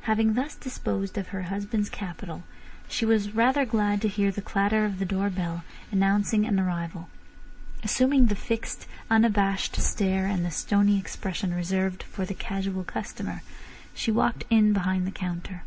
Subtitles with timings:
[0.00, 2.42] Having thus disposed of her husband's capital,
[2.88, 5.62] she was rather glad to hear the clatter of the door bell,
[5.92, 7.08] announcing an arrival.
[7.84, 13.42] Assuming the fixed, unabashed stare and the stony expression reserved for the casual customer,
[13.94, 15.62] she walked in behind the counter.